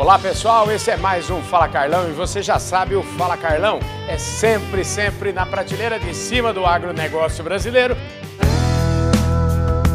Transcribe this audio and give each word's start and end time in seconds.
Olá 0.00 0.18
pessoal, 0.18 0.72
esse 0.72 0.90
é 0.90 0.96
mais 0.96 1.28
um 1.28 1.42
Fala 1.42 1.68
Carlão 1.68 2.08
e 2.08 2.12
você 2.12 2.42
já 2.42 2.58
sabe, 2.58 2.94
o 2.94 3.02
Fala 3.02 3.36
Carlão 3.36 3.78
é 4.08 4.16
sempre, 4.16 4.82
sempre 4.82 5.30
na 5.30 5.44
prateleira 5.44 5.98
de 6.00 6.14
cima 6.14 6.54
do 6.54 6.64
agronegócio 6.64 7.44
brasileiro. 7.44 7.94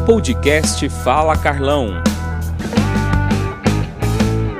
Podcast 0.06 0.88
Fala 0.88 1.36
Carlão. 1.36 2.00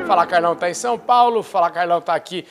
Fala 0.07 0.25
Carlão 0.25 0.53
está 0.53 0.71
em 0.71 0.75
São 0.75 0.97
Paulo, 0.97 1.43
Fala 1.43 1.69
Carlão 1.69 1.99
está 1.99 2.15
aqui 2.15 2.47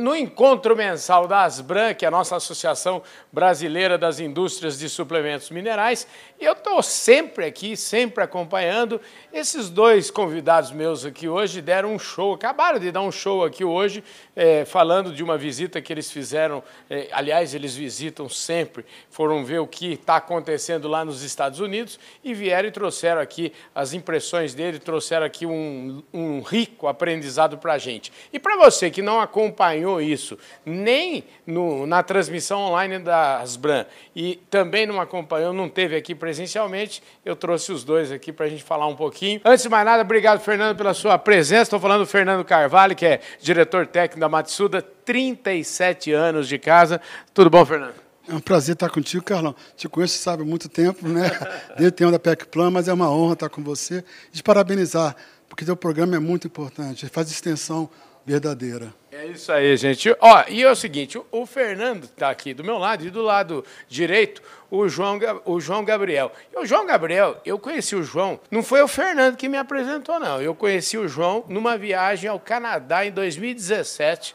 no 0.00 0.14
encontro 0.14 0.76
mensal 0.76 1.26
da 1.26 1.42
Asbran, 1.42 1.92
que 1.94 2.04
é 2.04 2.08
a 2.08 2.12
nossa 2.12 2.36
Associação 2.36 3.02
Brasileira 3.32 3.98
das 3.98 4.20
Indústrias 4.20 4.78
de 4.78 4.88
Suplementos 4.88 5.50
Minerais. 5.50 6.06
E 6.40 6.44
eu 6.44 6.52
estou 6.52 6.80
sempre 6.84 7.44
aqui, 7.44 7.76
sempre 7.76 8.22
acompanhando. 8.22 9.00
Esses 9.32 9.68
dois 9.68 10.12
convidados 10.12 10.70
meus 10.70 11.04
aqui 11.04 11.28
hoje 11.28 11.60
deram 11.60 11.92
um 11.92 11.98
show, 11.98 12.34
acabaram 12.34 12.78
de 12.78 12.92
dar 12.92 13.02
um 13.02 13.10
show 13.10 13.44
aqui 13.44 13.64
hoje, 13.64 14.04
é, 14.36 14.64
falando 14.64 15.12
de 15.12 15.24
uma 15.24 15.36
visita 15.36 15.80
que 15.80 15.92
eles 15.92 16.08
fizeram. 16.08 16.62
É, 16.88 17.08
aliás, 17.10 17.52
eles 17.52 17.74
visitam 17.74 18.28
sempre, 18.28 18.86
foram 19.10 19.44
ver 19.44 19.58
o 19.58 19.66
que 19.66 19.94
está 19.94 20.16
acontecendo 20.16 20.86
lá 20.86 21.04
nos 21.04 21.24
Estados 21.24 21.58
Unidos 21.58 21.98
e 22.22 22.32
vieram 22.32 22.68
e 22.68 22.70
trouxeram 22.70 23.20
aqui 23.20 23.52
as 23.74 23.92
impressões 23.92 24.54
dele, 24.54 24.78
trouxeram 24.78 25.26
aqui 25.26 25.46
um, 25.46 26.00
um 26.14 26.42
rico 26.42 26.75
rico 26.76 26.86
aprendizado 26.86 27.56
para 27.56 27.72
a 27.72 27.78
gente. 27.78 28.12
E 28.32 28.38
para 28.38 28.56
você 28.56 28.90
que 28.90 29.00
não 29.00 29.18
acompanhou 29.18 30.00
isso, 30.00 30.38
nem 30.64 31.24
no, 31.46 31.86
na 31.86 32.02
transmissão 32.02 32.60
online 32.60 32.98
da 32.98 33.40
Asbran 33.40 33.86
e 34.14 34.36
também 34.50 34.86
não 34.86 35.00
acompanhou, 35.00 35.52
não 35.52 35.68
teve 35.68 35.96
aqui 35.96 36.14
presencialmente, 36.14 37.02
eu 37.24 37.34
trouxe 37.34 37.72
os 37.72 37.82
dois 37.82 38.12
aqui 38.12 38.32
para 38.32 38.46
a 38.46 38.48
gente 38.48 38.62
falar 38.62 38.86
um 38.86 38.94
pouquinho. 38.94 39.40
Antes 39.44 39.62
de 39.62 39.68
mais 39.68 39.84
nada, 39.84 40.02
obrigado, 40.02 40.40
Fernando, 40.40 40.76
pela 40.76 40.92
sua 40.92 41.18
presença. 41.18 41.62
Estou 41.62 41.80
falando 41.80 42.00
do 42.00 42.06
Fernando 42.06 42.44
Carvalho, 42.44 42.94
que 42.94 43.06
é 43.06 43.20
diretor 43.40 43.86
técnico 43.86 44.20
da 44.20 44.28
Matsuda, 44.28 44.82
37 44.82 46.12
anos 46.12 46.46
de 46.46 46.58
casa. 46.58 47.00
Tudo 47.32 47.48
bom, 47.48 47.64
Fernando? 47.64 48.06
É 48.28 48.34
um 48.34 48.40
prazer 48.40 48.72
estar 48.72 48.90
contigo, 48.90 49.22
Carlão. 49.22 49.54
Te 49.76 49.88
conheço, 49.88 50.18
sabe, 50.18 50.42
há 50.42 50.46
muito 50.46 50.68
tempo, 50.68 51.06
né? 51.06 51.30
Desde 51.78 51.86
o 51.86 51.92
tempo 51.92 52.10
da 52.10 52.18
PEC 52.18 52.46
Plan, 52.46 52.72
mas 52.72 52.88
é 52.88 52.92
uma 52.92 53.08
honra 53.08 53.34
estar 53.34 53.48
com 53.48 53.62
você 53.62 54.04
e 54.32 54.36
te 54.36 54.42
parabenizar 54.42 55.14
porque 55.48 55.64
teu 55.64 55.76
programa 55.76 56.16
é 56.16 56.18
muito 56.18 56.46
importante, 56.46 57.08
faz 57.08 57.30
extensão 57.30 57.88
verdadeira. 58.26 58.92
É 59.12 59.24
isso 59.26 59.50
aí, 59.52 59.76
gente. 59.76 60.14
Ó, 60.20 60.44
e 60.48 60.62
é 60.62 60.70
o 60.70 60.74
seguinte, 60.74 61.18
o 61.30 61.46
Fernando 61.46 62.04
está 62.04 62.28
aqui 62.28 62.52
do 62.52 62.64
meu 62.64 62.76
lado 62.76 63.06
e 63.06 63.10
do 63.10 63.22
lado 63.22 63.64
direito 63.88 64.42
o 64.70 64.88
João, 64.88 65.18
o 65.44 65.60
João 65.60 65.84
Gabriel. 65.84 66.32
E 66.52 66.58
o 66.58 66.66
João 66.66 66.84
Gabriel, 66.84 67.40
eu 67.44 67.58
conheci 67.58 67.94
o 67.94 68.02
João, 68.02 68.38
não 68.50 68.62
foi 68.62 68.82
o 68.82 68.88
Fernando 68.88 69.36
que 69.36 69.48
me 69.48 69.56
apresentou, 69.56 70.18
não. 70.18 70.42
Eu 70.42 70.54
conheci 70.54 70.98
o 70.98 71.08
João 71.08 71.44
numa 71.48 71.78
viagem 71.78 72.28
ao 72.28 72.40
Canadá 72.40 73.06
em 73.06 73.12
2017. 73.12 74.34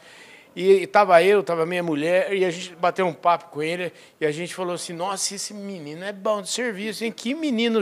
E 0.54 0.82
estava 0.82 1.22
eu, 1.22 1.40
estava 1.40 1.64
minha 1.64 1.82
mulher, 1.82 2.34
e 2.34 2.44
a 2.44 2.50
gente 2.50 2.74
bateu 2.74 3.06
um 3.06 3.14
papo 3.14 3.46
com 3.46 3.62
ele, 3.62 3.90
e 4.20 4.26
a 4.26 4.30
gente 4.30 4.54
falou 4.54 4.74
assim, 4.74 4.92
nossa, 4.92 5.34
esse 5.34 5.54
menino 5.54 6.04
é 6.04 6.12
bom 6.12 6.42
de 6.42 6.50
serviço, 6.50 7.04
hein? 7.04 7.10
Que 7.10 7.34
menino 7.34 7.80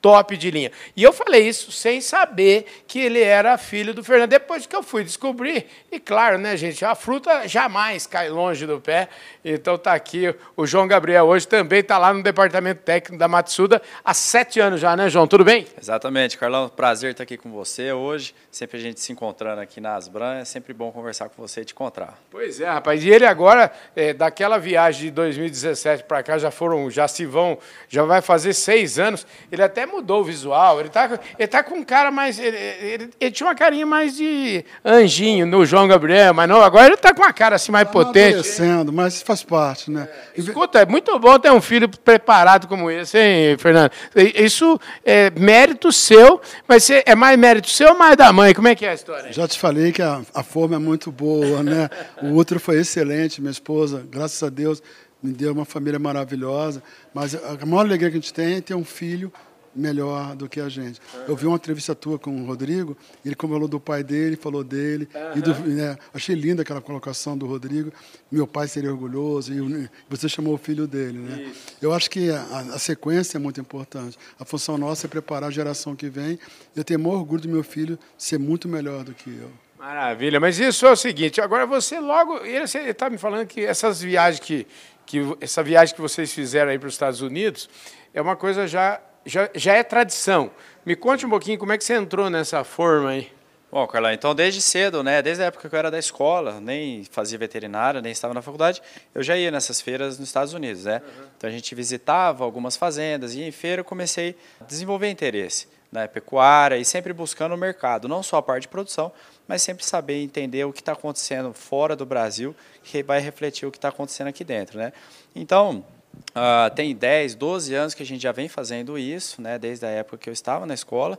top 0.00 0.36
de 0.36 0.50
linha. 0.50 0.70
E 0.96 1.02
eu 1.02 1.12
falei 1.12 1.48
isso 1.48 1.72
sem 1.72 2.00
saber 2.00 2.66
que 2.86 2.98
ele 2.98 3.20
era 3.20 3.58
filho 3.58 3.92
do 3.92 4.04
Fernando. 4.04 4.30
Depois 4.30 4.66
que 4.66 4.74
eu 4.74 4.82
fui 4.82 5.02
descobrir, 5.02 5.66
e 5.90 5.98
claro, 5.98 6.38
né, 6.38 6.56
gente, 6.56 6.84
a 6.84 6.94
fruta 6.94 7.46
jamais 7.48 8.06
cai 8.06 8.28
longe 8.28 8.66
do 8.66 8.80
pé. 8.80 9.08
Então 9.44 9.76
tá 9.76 9.92
aqui 9.92 10.34
o 10.56 10.66
João 10.66 10.86
Gabriel 10.86 11.24
hoje 11.24 11.46
também 11.46 11.80
está 11.80 11.98
lá 11.98 12.12
no 12.12 12.22
departamento 12.22 12.82
técnico 12.82 13.18
da 13.18 13.28
Matsuda 13.28 13.80
há 14.04 14.14
sete 14.14 14.60
anos 14.60 14.80
já, 14.80 14.96
né, 14.96 15.08
João? 15.08 15.26
Tudo 15.26 15.44
bem? 15.44 15.66
Exatamente, 15.80 16.38
Carlão. 16.38 16.68
Prazer 16.68 17.12
estar 17.12 17.24
aqui 17.24 17.36
com 17.36 17.50
você 17.50 17.92
hoje. 17.92 18.34
Sempre 18.50 18.78
a 18.78 18.80
gente 18.80 19.00
se 19.00 19.12
encontrando 19.12 19.60
aqui 19.60 19.80
na 19.80 19.94
Asbran. 19.94 20.38
É 20.38 20.44
sempre 20.44 20.72
bom 20.72 20.92
conversar 20.92 21.28
com 21.28 21.40
você 21.40 21.62
e 21.62 21.64
te 21.64 21.72
encontrar. 21.72 22.18
Pois 22.30 22.60
é, 22.60 22.68
rapaz. 22.68 23.04
E 23.04 23.10
ele 23.10 23.26
agora, 23.26 23.72
é, 23.96 24.12
daquela 24.12 24.58
viagem 24.58 25.06
de 25.06 25.10
2017 25.10 26.04
para 26.04 26.22
cá, 26.22 26.38
já 26.38 26.50
foram, 26.50 26.90
já 26.90 27.08
se 27.08 27.24
vão, 27.24 27.58
já 27.88 28.04
vai 28.04 28.20
fazer 28.20 28.52
seis 28.52 28.98
anos. 28.98 29.26
Ele 29.50 29.62
até 29.62 29.86
mudou 29.88 30.20
o 30.20 30.24
visual. 30.24 30.80
Ele 30.80 30.88
tá, 30.88 31.18
ele 31.38 31.48
tá 31.48 31.62
com 31.62 31.76
um 31.76 31.84
cara 31.84 32.10
mais. 32.10 32.38
Ele, 32.38 32.56
ele, 32.56 33.10
ele, 33.20 33.30
tinha 33.30 33.46
uma 33.46 33.54
carinha 33.54 33.86
mais 33.86 34.16
de 34.16 34.64
anjinho 34.84 35.46
no 35.46 35.64
João 35.66 35.88
Gabriel, 35.88 36.32
mas 36.32 36.48
não, 36.48 36.62
agora 36.62 36.86
ele 36.86 36.96
tá 36.96 37.14
com 37.14 37.22
uma 37.22 37.32
cara 37.32 37.56
assim 37.56 37.72
mais 37.72 37.86
tá 37.86 37.92
potente. 37.92 38.34
Crescendo, 38.34 38.92
mas 38.92 39.22
faz 39.22 39.42
parte, 39.42 39.90
né? 39.90 40.08
É, 40.36 40.40
escuta, 40.40 40.80
é 40.80 40.86
muito 40.86 41.18
bom 41.18 41.38
ter 41.38 41.50
um 41.50 41.60
filho 41.60 41.88
preparado 41.88 42.68
como 42.68 42.90
esse, 42.90 43.18
hein, 43.18 43.58
Fernando? 43.58 43.90
Isso 44.14 44.78
é 45.04 45.30
mérito 45.30 45.90
seu, 45.90 46.40
mas 46.66 46.88
é 46.90 47.14
mais 47.14 47.38
mérito 47.38 47.70
seu 47.70 47.90
ou 47.90 47.98
mais 47.98 48.16
da 48.16 48.32
mãe? 48.32 48.54
Como 48.54 48.68
é 48.68 48.74
que 48.74 48.84
é 48.84 48.90
a 48.90 48.94
história? 48.94 49.32
Já 49.32 49.48
te 49.48 49.58
falei 49.58 49.92
que 49.92 50.02
a, 50.02 50.20
a 50.34 50.42
forma 50.42 50.76
é 50.76 50.78
muito 50.78 51.10
boa, 51.10 51.62
né? 51.62 51.88
o 52.22 52.34
outro 52.34 52.60
foi 52.60 52.78
excelente, 52.80 53.40
minha 53.40 53.50
esposa, 53.50 54.06
graças 54.10 54.42
a 54.42 54.48
Deus 54.48 54.82
me 55.22 55.32
deu 55.32 55.52
uma 55.52 55.64
família 55.64 55.98
maravilhosa, 55.98 56.82
mas 57.12 57.34
a 57.34 57.66
maior 57.66 57.80
alegria 57.80 58.10
que 58.10 58.16
a 58.16 58.20
gente 58.20 58.32
tem 58.32 58.56
é 58.56 58.60
ter 58.60 58.74
um 58.74 58.84
filho 58.84 59.32
melhor 59.74 60.34
do 60.34 60.48
que 60.48 60.60
a 60.60 60.68
gente. 60.68 61.00
Eu 61.26 61.36
vi 61.36 61.46
uma 61.46 61.56
entrevista 61.56 61.94
tua 61.94 62.18
com 62.18 62.42
o 62.42 62.46
Rodrigo, 62.46 62.96
ele 63.24 63.34
falou 63.34 63.68
do 63.68 63.80
pai 63.80 64.02
dele, 64.02 64.36
falou 64.36 64.64
dele, 64.64 65.08
uhum. 65.14 65.38
e 65.38 65.40
do, 65.40 65.54
né, 65.68 65.98
achei 66.12 66.34
linda 66.34 66.62
aquela 66.62 66.80
colocação 66.80 67.36
do 67.36 67.46
Rodrigo, 67.46 67.92
meu 68.30 68.46
pai 68.46 68.68
seria 68.68 68.90
orgulhoso, 68.90 69.52
e 69.52 69.88
você 70.08 70.28
chamou 70.28 70.54
o 70.54 70.58
filho 70.58 70.86
dele. 70.86 71.18
Né? 71.18 71.52
Eu 71.80 71.92
acho 71.92 72.10
que 72.10 72.30
a, 72.30 72.42
a, 72.74 72.78
sequência 72.78 73.38
é 73.38 73.40
muito 73.40 73.60
importante. 73.60 74.18
A 74.38 74.44
função 74.44 74.76
nossa 74.76 75.06
é 75.06 75.08
preparar 75.08 75.48
a 75.48 75.52
geração 75.52 75.94
que 75.94 76.08
vem. 76.08 76.38
Eu 76.74 76.84
tenho 76.84 77.00
maior 77.00 77.16
orgulho 77.16 77.42
do 77.42 77.48
meu 77.48 77.62
filho 77.62 77.98
ser 78.16 78.38
muito 78.38 78.68
melhor 78.68 79.04
do 79.04 79.14
que 79.14 79.30
eu. 79.30 79.50
Maravilha, 79.78 80.40
mas 80.40 80.58
isso 80.58 80.84
é 80.86 80.90
o 80.90 80.96
seguinte, 80.96 81.40
agora 81.40 81.64
você 81.64 82.00
logo, 82.00 82.44
ele 82.44 82.64
está 82.64 83.08
me 83.08 83.16
falando 83.16 83.46
que 83.46 83.64
essas 83.64 84.02
viagens 84.02 84.40
que, 84.44 84.66
que, 85.06 85.20
essa 85.40 85.62
viagem 85.62 85.94
que 85.94 86.00
vocês 86.00 86.32
fizeram 86.32 86.72
aí 86.72 86.78
para 86.78 86.88
os 86.88 86.94
Estados 86.94 87.20
Unidos 87.20 87.70
é 88.12 88.20
uma 88.20 88.34
coisa 88.34 88.66
já 88.66 89.00
já, 89.28 89.50
já 89.54 89.74
é 89.74 89.82
tradição. 89.82 90.50
Me 90.84 90.96
conte 90.96 91.26
um 91.26 91.30
pouquinho 91.30 91.58
como 91.58 91.72
é 91.72 91.78
que 91.78 91.84
você 91.84 91.94
entrou 91.94 92.30
nessa 92.30 92.64
forma 92.64 93.10
aí. 93.10 93.30
Bom, 93.70 93.86
Carlão, 93.86 94.10
então 94.10 94.34
desde 94.34 94.62
cedo, 94.62 95.02
né, 95.02 95.20
desde 95.20 95.42
a 95.42 95.46
época 95.46 95.68
que 95.68 95.74
eu 95.74 95.78
era 95.78 95.90
da 95.90 95.98
escola, 95.98 96.58
nem 96.58 97.04
fazia 97.04 97.36
veterinária, 97.36 98.00
nem 98.00 98.10
estava 98.10 98.32
na 98.32 98.40
faculdade, 98.40 98.82
eu 99.14 99.22
já 99.22 99.36
ia 99.36 99.50
nessas 99.50 99.78
feiras 99.78 100.18
nos 100.18 100.26
Estados 100.26 100.54
Unidos, 100.54 100.86
né? 100.86 101.02
Uhum. 101.04 101.24
Então 101.36 101.50
a 101.50 101.52
gente 101.52 101.74
visitava 101.74 102.44
algumas 102.44 102.78
fazendas 102.78 103.34
e 103.34 103.42
em 103.42 103.52
feira 103.52 103.80
eu 103.80 103.84
comecei 103.84 104.34
a 104.58 104.64
desenvolver 104.64 105.10
interesse 105.10 105.68
na 105.92 106.00
né, 106.00 106.06
pecuária 106.06 106.78
e 106.78 106.84
sempre 106.84 107.12
buscando 107.12 107.54
o 107.54 107.58
mercado, 107.58 108.08
não 108.08 108.22
só 108.22 108.38
a 108.38 108.42
parte 108.42 108.62
de 108.62 108.68
produção, 108.68 109.12
mas 109.46 109.60
sempre 109.60 109.84
saber 109.84 110.22
entender 110.22 110.64
o 110.64 110.72
que 110.72 110.80
está 110.80 110.92
acontecendo 110.92 111.52
fora 111.52 111.94
do 111.94 112.06
Brasil, 112.06 112.56
que 112.82 113.02
vai 113.02 113.20
refletir 113.20 113.66
o 113.66 113.70
que 113.70 113.78
está 113.78 113.88
acontecendo 113.88 114.28
aqui 114.28 114.44
dentro, 114.44 114.78
né? 114.78 114.94
Então, 115.34 115.84
Uh, 116.30 116.74
tem 116.74 116.94
10, 116.94 117.34
12 117.34 117.74
anos 117.74 117.94
que 117.94 118.02
a 118.02 118.06
gente 118.06 118.22
já 118.22 118.32
vem 118.32 118.48
fazendo 118.48 118.98
isso, 118.98 119.40
né, 119.40 119.58
desde 119.58 119.86
a 119.86 119.88
época 119.88 120.18
que 120.18 120.28
eu 120.28 120.32
estava 120.32 120.66
na 120.66 120.74
escola, 120.74 121.18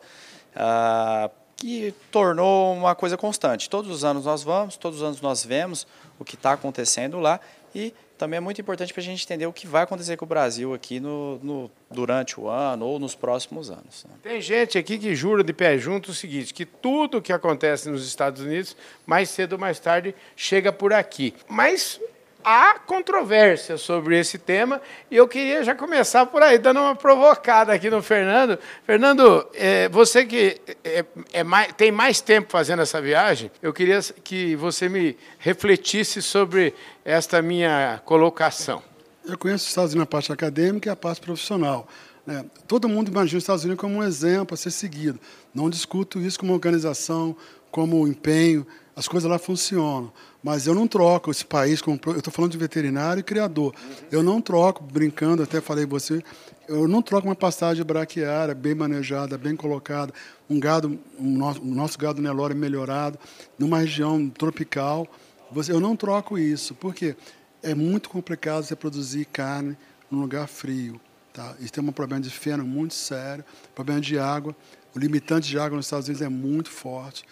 uh, 0.56 1.30
que 1.56 1.94
tornou 2.12 2.74
uma 2.74 2.96
coisa 2.96 3.18
constante. 3.18 3.70
Todos 3.70 3.92
os 3.92 4.04
anos 4.04 4.26
nós 4.26 4.44
vamos, 4.44 4.78
todos 4.78 5.00
os 5.00 5.04
anos 5.04 5.22
nós 5.22 5.44
vemos 5.44 5.86
o 6.18 6.24
que 6.24 6.36
está 6.36 6.54
acontecendo 6.54 7.20
lá 7.20 7.40
e 7.74 7.94
também 8.20 8.38
é 8.38 8.42
muito 8.42 8.60
importante 8.60 8.94
para 8.94 9.02
a 9.02 9.04
gente 9.04 9.24
entender 9.24 9.46
o 9.46 9.54
que 9.54 9.66
vai 9.66 9.84
acontecer 9.84 10.18
com 10.18 10.26
o 10.26 10.28
Brasil 10.28 10.74
aqui 10.74 11.00
no, 11.00 11.40
no, 11.42 11.72
durante 11.90 12.38
o 12.38 12.50
ano 12.50 12.86
ou 12.86 13.00
nos 13.00 13.16
próximos 13.16 13.72
anos. 13.72 14.06
Né. 14.08 14.16
Tem 14.22 14.42
gente 14.42 14.78
aqui 14.78 14.98
que 14.98 15.16
jura 15.16 15.42
de 15.42 15.54
pé 15.54 15.78
junto 15.78 16.12
o 16.12 16.14
seguinte, 16.14 16.54
que 16.54 16.66
tudo 16.66 17.22
que 17.22 17.32
acontece 17.32 17.90
nos 17.90 18.06
Estados 18.06 18.42
Unidos, 18.42 18.76
mais 19.06 19.30
cedo 19.30 19.54
ou 19.54 19.60
mais 19.60 19.80
tarde, 19.80 20.14
chega 20.36 20.72
por 20.72 20.92
aqui. 20.92 21.34
Mas 21.48 22.00
há 22.44 22.80
controvérsia 22.80 23.78
sobre 23.78 24.18
esse 24.20 24.38
tema 24.38 24.82
e 25.10 25.16
eu 25.16 25.28
queria 25.28 25.64
já 25.64 25.76
começar 25.76 26.26
por 26.26 26.42
aí, 26.42 26.58
dando 26.58 26.80
uma 26.80 26.96
provocada 26.96 27.74
aqui 27.74 27.90
no 27.90 28.02
Fernando. 28.02 28.58
Fernando, 28.86 29.48
é, 29.54 29.90
você 29.90 30.26
que 30.26 30.60
é, 30.84 31.06
é 31.34 31.44
mais, 31.44 31.74
tem 31.74 31.92
mais 31.92 32.22
tempo 32.22 32.52
fazendo 32.52 32.82
essa 32.82 33.02
viagem, 33.02 33.52
eu 33.62 33.74
queria 33.74 34.00
que 34.24 34.56
você 34.56 34.88
me 34.88 35.18
refletisse 35.38 36.22
sobre 36.22 36.74
esta 37.04 37.42
minha 37.42 38.02
colocação. 38.06 38.82
Eu 39.26 39.38
conheço 39.38 39.66
os 39.66 39.70
Estados 39.70 39.92
Unidos 39.92 40.08
na 40.08 40.12
parte 40.12 40.32
acadêmica 40.32 40.90
e 40.90 40.92
a 40.92 40.96
parte 40.96 41.22
profissional. 41.22 41.88
Né? 42.26 42.46
Todo 42.68 42.88
mundo 42.88 43.10
imagina 43.10 43.38
os 43.38 43.44
Estados 43.44 43.64
Unidos 43.64 43.82
como 43.82 43.98
um 43.98 44.04
exemplo 44.04 44.54
a 44.54 44.58
ser 44.58 44.72
seguido. 44.72 45.20
Não 45.54 45.70
discuto 45.70 46.20
isso 46.20 46.40
como 46.40 46.54
organização, 46.54 47.36
como 47.72 48.08
empenho, 48.08 48.66
as 48.96 49.08
coisas 49.08 49.30
lá 49.30 49.40
funcionam. 49.40 50.12
Mas 50.42 50.68
eu 50.68 50.74
não 50.74 50.88
troco 50.88 51.32
esse 51.32 51.46
país, 51.46 51.82
como, 51.82 52.00
eu 52.06 52.18
estou 52.18 52.32
falando 52.32 52.52
de 52.52 52.58
veterinário 52.58 53.20
e 53.20 53.24
criador. 53.24 53.74
Eu 54.10 54.24
não 54.24 54.40
troco, 54.42 54.84
brincando, 54.84 55.44
até 55.44 55.60
falei 55.60 55.86
você, 55.86 56.24
eu 56.68 56.88
não 56.88 57.02
troco 57.02 57.28
uma 57.28 57.36
pastagem 57.36 57.84
braquiária 57.84 58.56
bem 58.56 58.74
manejada, 58.74 59.38
bem 59.38 59.56
colocada, 59.56 60.14
um 60.50 60.60
gado, 60.60 61.00
um 61.20 61.38
nosso, 61.38 61.62
um 61.62 61.74
nosso 61.74 61.98
gado 61.98 62.22
Nelore 62.22 62.54
melhorado, 62.54 63.20
numa 63.58 63.80
região 63.80 64.30
tropical. 64.30 65.08
Você, 65.52 65.72
eu 65.72 65.80
não 65.80 65.96
troco 65.96 66.38
isso, 66.38 66.74
porque 66.76 67.18
é 67.62 67.76
muito 67.76 68.10
complicado 68.10 68.64
você 68.64 68.76
produzir 68.76 69.26
carne 69.26 69.78
num 70.10 70.22
lugar 70.22 70.48
frio. 70.48 71.02
Tá? 71.34 71.56
Isso 71.60 71.74
tem 71.74 71.84
um 71.84 71.92
problema 71.92 72.22
de 72.22 72.30
feno 72.30 72.64
muito 72.66 72.94
sério, 72.94 73.44
problema 73.76 74.00
de 74.00 74.18
água. 74.18 74.56
O 74.96 75.00
limitante 75.00 75.50
de 75.50 75.60
água 75.60 75.76
nos 75.76 75.86
Estados 75.86 76.08
Unidos 76.08 76.22
é 76.22 76.30
muito 76.30 76.70
forte. 76.70 77.24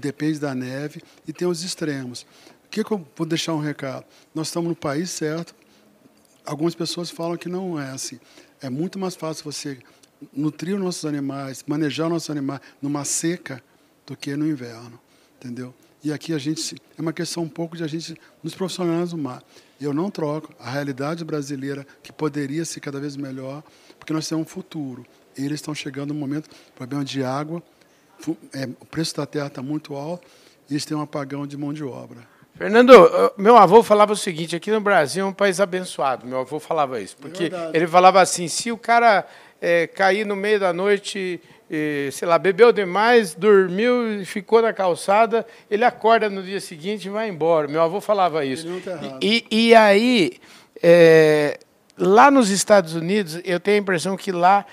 Depende 0.00 0.38
da 0.38 0.54
neve 0.54 1.02
e 1.26 1.32
tem 1.32 1.46
os 1.46 1.62
extremos. 1.62 2.26
O 2.64 2.68
que, 2.68 2.82
que 2.82 2.92
eu 2.92 3.06
vou 3.16 3.26
deixar 3.26 3.54
um 3.54 3.60
recado? 3.60 4.04
Nós 4.34 4.48
estamos 4.48 4.68
no 4.68 4.76
país 4.76 5.10
certo. 5.10 5.54
Algumas 6.44 6.74
pessoas 6.74 7.10
falam 7.10 7.36
que 7.36 7.48
não 7.48 7.80
é 7.80 7.90
assim. 7.90 8.18
É 8.60 8.68
muito 8.68 8.98
mais 8.98 9.14
fácil 9.14 9.44
você 9.44 9.78
nutrir 10.32 10.74
os 10.74 10.80
nossos 10.80 11.04
animais, 11.04 11.64
manejar 11.66 12.06
os 12.06 12.12
nossos 12.12 12.30
animais 12.30 12.60
numa 12.80 13.04
seca 13.04 13.62
do 14.06 14.16
que 14.16 14.34
no 14.36 14.46
inverno, 14.46 14.98
entendeu? 15.36 15.74
E 16.02 16.12
aqui 16.12 16.32
a 16.32 16.38
gente 16.38 16.76
é 16.96 17.02
uma 17.02 17.12
questão 17.12 17.42
um 17.42 17.48
pouco 17.48 17.76
de 17.76 17.82
a 17.82 17.86
gente 17.86 18.16
nos 18.42 18.54
profissionais 18.54 19.10
do 19.10 19.18
mar. 19.18 19.42
Eu 19.80 19.92
não 19.92 20.10
troco 20.10 20.54
a 20.58 20.70
realidade 20.70 21.24
brasileira 21.24 21.86
que 22.02 22.12
poderia 22.12 22.64
ser 22.64 22.80
cada 22.80 23.00
vez 23.00 23.16
melhor, 23.16 23.62
porque 23.98 24.12
nós 24.12 24.28
temos 24.28 24.46
um 24.46 24.48
futuro. 24.48 25.04
Eles 25.36 25.54
estão 25.54 25.74
chegando 25.74 26.14
no 26.14 26.20
momento 26.20 26.48
problema 26.74 27.04
de 27.04 27.22
água, 27.22 27.62
é, 28.54 28.68
o 28.80 28.86
preço 28.86 29.16
da 29.16 29.26
terra 29.26 29.46
está 29.46 29.62
muito 29.62 29.94
alto 29.94 30.26
e 30.68 30.74
eles 30.74 30.84
têm 30.84 30.96
um 30.96 31.02
apagão 31.02 31.46
de 31.46 31.56
mão 31.56 31.72
de 31.72 31.84
obra. 31.84 32.20
Fernando, 32.56 32.92
meu 33.36 33.56
avô 33.56 33.82
falava 33.82 34.14
o 34.14 34.16
seguinte: 34.16 34.56
aqui 34.56 34.70
no 34.70 34.80
Brasil 34.80 35.24
é 35.24 35.28
um 35.28 35.32
país 35.32 35.60
abençoado. 35.60 36.26
Meu 36.26 36.40
avô 36.40 36.58
falava 36.58 37.00
isso, 37.00 37.16
porque 37.18 37.44
é 37.44 37.70
ele 37.74 37.86
falava 37.86 38.20
assim: 38.20 38.48
se 38.48 38.72
o 38.72 38.78
cara 38.78 39.26
é, 39.60 39.86
cair 39.86 40.24
no 40.24 40.34
meio 40.34 40.58
da 40.58 40.72
noite, 40.72 41.40
e, 41.70 42.08
sei 42.12 42.28
lá, 42.28 42.38
bebeu 42.38 42.72
demais, 42.72 43.34
dormiu 43.34 44.20
e 44.20 44.24
ficou 44.24 44.62
na 44.62 44.72
calçada, 44.72 45.44
ele 45.70 45.84
acorda 45.84 46.30
no 46.30 46.42
dia 46.42 46.60
seguinte 46.60 47.06
e 47.06 47.10
vai 47.10 47.28
embora. 47.28 47.66
Meu 47.66 47.82
avô 47.82 48.00
falava 48.00 48.44
isso. 48.44 48.66
Tá 48.84 49.18
e, 49.20 49.44
e, 49.50 49.74
aí, 49.74 50.34
é, 50.82 51.58
lá 51.98 52.30
nos 52.30 52.50
Estados 52.50 52.94
Unidos, 52.94 53.40
eu 53.44 53.58
tenho 53.58 53.78
a 53.78 53.80
impressão 53.80 54.16
que 54.16 54.30
lá 54.30 54.64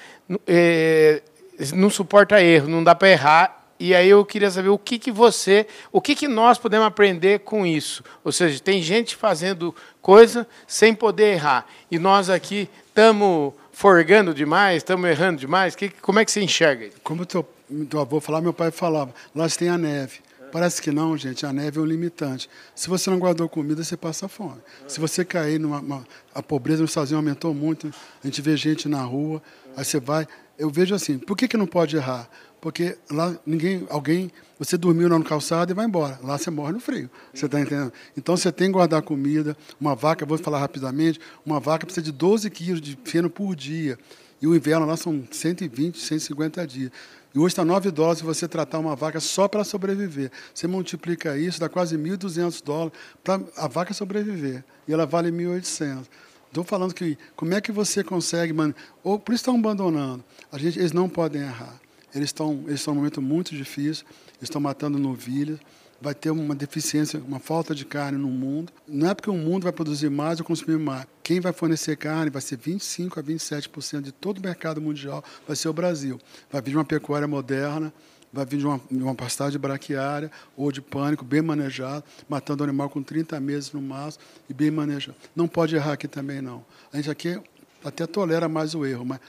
é, 0.47 1.21
não 1.71 1.89
suporta 1.89 2.41
erro, 2.41 2.67
não 2.67 2.83
dá 2.83 2.93
para 2.93 3.09
errar 3.09 3.63
e 3.79 3.93
aí 3.93 4.09
eu 4.09 4.23
queria 4.23 4.49
saber 4.49 4.69
o 4.69 4.77
que, 4.77 4.97
que 4.97 5.11
você, 5.11 5.67
o 5.91 5.99
que, 5.99 6.15
que 6.15 6.25
nós 6.25 6.57
podemos 6.57 6.87
aprender 6.87 7.39
com 7.39 7.65
isso. 7.65 8.01
Ou 8.23 8.31
seja, 8.31 8.57
tem 8.59 8.81
gente 8.81 9.13
fazendo 9.13 9.75
coisa 10.01 10.47
sem 10.65 10.95
poder 10.95 11.33
errar. 11.33 11.65
E 11.91 11.99
nós 11.99 12.29
aqui 12.29 12.69
estamos 12.87 13.53
forgando 13.73 14.33
demais, 14.33 14.77
estamos 14.77 15.09
errando 15.09 15.39
demais. 15.39 15.75
Que, 15.75 15.89
como 15.89 16.19
é 16.19 16.23
que 16.23 16.31
você 16.31 16.41
enxerga? 16.41 16.89
Como 17.03 17.25
teu, 17.25 17.45
teu 17.89 17.99
avô 17.99 18.21
falava, 18.21 18.43
meu 18.43 18.53
pai 18.53 18.71
falava, 18.71 19.13
lá 19.35 19.49
tem 19.49 19.67
a 19.67 19.77
neve. 19.77 20.19
Parece 20.49 20.79
que 20.81 20.91
não, 20.91 21.17
gente. 21.17 21.45
A 21.47 21.51
neve 21.51 21.79
é 21.79 21.81
um 21.81 21.85
limitante. 21.85 22.47
Se 22.75 22.87
você 22.87 23.09
não 23.09 23.17
guardou 23.17 23.49
comida, 23.49 23.83
você 23.83 23.97
passa 23.97 24.27
fome. 24.27 24.61
Se 24.87 24.99
você 24.99 25.25
cair 25.25 25.59
numa. 25.59 25.79
Uma, 25.79 26.07
a 26.33 26.43
pobreza 26.43 26.83
nos 26.83 26.91
Estados 26.91 27.11
Unidos 27.11 27.27
aumentou 27.27 27.55
muito. 27.55 27.91
A 28.23 28.27
gente 28.27 28.39
vê 28.39 28.55
gente 28.55 28.87
na 28.87 29.01
rua. 29.01 29.41
Aí 29.75 29.83
você 29.83 29.99
vai. 29.99 30.27
Eu 30.57 30.69
vejo 30.69 30.93
assim: 30.95 31.17
por 31.17 31.35
que, 31.35 31.47
que 31.47 31.57
não 31.57 31.67
pode 31.67 31.95
errar? 31.95 32.29
porque 32.63 32.97
lá 33.11 33.37
ninguém, 33.45 33.85
alguém, 33.89 34.31
você 34.57 34.77
dormiu 34.77 35.09
no 35.09 35.21
calçado 35.21 35.73
e 35.73 35.75
vai 35.75 35.85
embora. 35.85 36.17
Lá 36.23 36.37
você 36.37 36.49
morre 36.49 36.71
no 36.71 36.79
frio. 36.79 37.09
Você 37.33 37.45
está 37.45 37.59
entendendo? 37.59 37.91
Então 38.15 38.37
você 38.37 38.53
tem 38.53 38.67
que 38.67 38.71
guardar 38.71 39.01
comida. 39.01 39.57
Uma 39.81 39.93
vaca, 39.93 40.25
vou 40.25 40.37
falar 40.37 40.59
rapidamente, 40.59 41.19
uma 41.45 41.59
vaca 41.59 41.85
precisa 41.85 42.05
de 42.05 42.13
12 42.13 42.49
quilos 42.49 42.79
de 42.79 42.97
feno 43.03 43.29
por 43.29 43.53
dia. 43.53 43.99
E 44.41 44.47
o 44.47 44.55
inverno 44.55 44.85
lá 44.85 44.95
são 44.95 45.27
120, 45.29 45.99
150 45.99 46.65
dias. 46.65 46.91
E 47.35 47.37
hoje 47.37 47.47
está 47.47 47.65
9 47.65 47.91
dólares 47.91 48.19
se 48.19 48.23
você 48.23 48.47
tratar 48.47 48.79
uma 48.79 48.95
vaca 48.95 49.19
só 49.19 49.49
para 49.49 49.65
sobreviver. 49.65 50.31
Você 50.53 50.65
multiplica 50.65 51.37
isso, 51.37 51.59
dá 51.59 51.67
quase 51.67 51.97
1.200 51.97 52.63
dólares 52.63 52.93
para 53.21 53.41
a 53.57 53.67
vaca 53.67 53.93
sobreviver. 53.93 54.63
E 54.87 54.93
ela 54.93 55.05
vale 55.05 55.31
1.800. 55.31 56.05
Estou 56.53 56.63
falando 56.63 56.93
que 56.93 57.17
como 57.35 57.51
é 57.55 57.59
que 57.59 57.71
você 57.71 58.03
consegue, 58.03 58.53
mano? 58.53 58.75
Ou 59.03 59.17
por 59.17 59.33
isso 59.33 59.41
estão 59.41 59.55
abandonando. 59.55 60.23
A 60.51 60.57
gente, 60.59 60.77
eles 60.77 60.91
não 60.91 61.09
podem 61.09 61.41
errar. 61.41 61.81
Eles 62.13 62.29
estão, 62.29 62.61
eles 62.67 62.79
estão 62.79 62.93
num 62.93 62.99
momento 62.99 63.19
muito 63.23 63.55
difícil, 63.55 64.05
estão 64.39 64.61
matando 64.61 64.99
novilhas, 64.99 65.57
vai 65.99 66.13
ter 66.13 66.29
uma 66.29 66.53
deficiência, 66.53 67.19
uma 67.27 67.39
falta 67.39 67.73
de 67.73 67.83
carne 67.83 68.19
no 68.19 68.27
mundo. 68.27 68.71
Não 68.87 69.09
é 69.09 69.15
porque 69.15 69.31
o 69.31 69.33
mundo 69.33 69.63
vai 69.63 69.71
produzir 69.71 70.11
mais 70.11 70.39
ou 70.39 70.45
consumir 70.45 70.77
mais. 70.77 71.07
Quem 71.23 71.39
vai 71.39 71.51
fornecer 71.51 71.97
carne 71.97 72.29
vai 72.29 72.41
ser 72.41 72.57
25 72.57 73.19
a 73.19 73.23
27% 73.23 74.01
de 74.01 74.11
todo 74.11 74.37
o 74.37 74.41
mercado 74.41 74.79
mundial, 74.79 75.23
vai 75.47 75.55
ser 75.55 75.69
o 75.69 75.73
Brasil. 75.73 76.21
Vai 76.51 76.61
vir 76.61 76.75
uma 76.75 76.85
pecuária 76.85 77.27
moderna, 77.27 77.91
vai 78.33 78.45
vir 78.45 78.57
de 78.57 78.65
uma, 78.65 78.81
de 78.89 79.03
uma 79.03 79.13
pastagem 79.13 79.59
braquiária 79.59 80.31
ou 80.57 80.71
de 80.71 80.81
pânico, 80.81 81.23
bem 81.23 81.41
manejado, 81.41 82.03
matando 82.27 82.63
o 82.63 82.67
animal 82.67 82.89
com 82.89 83.03
30 83.03 83.39
meses 83.39 83.71
no 83.71 83.81
máximo 83.81 84.23
e 84.49 84.53
bem 84.53 84.71
manejado. 84.71 85.15
Não 85.35 85.47
pode 85.47 85.75
errar 85.75 85.93
aqui 85.93 86.07
também, 86.07 86.41
não. 86.41 86.65
A 86.91 86.97
gente 86.97 87.11
aqui 87.11 87.39
até 87.85 88.07
tolera 88.07 88.49
mais 88.49 88.73
o 88.73 88.85
erro, 88.85 89.05
mas 89.05 89.19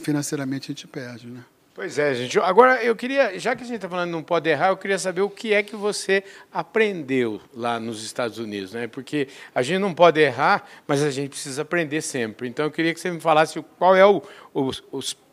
financeiramente 0.00 0.64
a 0.64 0.74
gente 0.74 0.88
perde, 0.88 1.28
né? 1.28 1.44
Pois 1.72 1.98
é, 1.98 2.12
gente. 2.14 2.38
Agora, 2.40 2.82
eu 2.82 2.96
queria, 2.96 3.38
já 3.38 3.54
que 3.54 3.62
a 3.62 3.66
gente 3.66 3.76
está 3.76 3.88
falando 3.88 4.10
não 4.10 4.22
pode 4.22 4.50
errar, 4.50 4.68
eu 4.68 4.76
queria 4.76 4.98
saber 4.98 5.22
o 5.22 5.30
que 5.30 5.54
é 5.54 5.62
que 5.62 5.76
você 5.76 6.22
aprendeu 6.52 7.40
lá 7.54 7.78
nos 7.78 8.04
Estados 8.04 8.38
Unidos, 8.38 8.72
né? 8.72 8.88
Porque 8.88 9.28
a 9.54 9.62
gente 9.62 9.78
não 9.78 9.94
pode 9.94 10.20
errar, 10.20 10.66
mas 10.86 11.02
a 11.02 11.10
gente 11.10 11.30
precisa 11.30 11.62
aprender 11.62 12.02
sempre. 12.02 12.48
Então, 12.48 12.64
eu 12.64 12.70
queria 12.70 12.92
que 12.92 13.00
você 13.00 13.10
me 13.10 13.20
falasse 13.20 13.64
qual 13.78 13.94
é 13.94 14.04
o, 14.04 14.20
o, 14.52 14.70